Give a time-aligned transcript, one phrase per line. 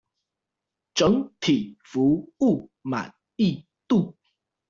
[0.95, 4.17] 整體服務滿意度